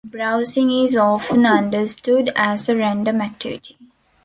[0.11, 3.77] Browsing is often understood as a random activity.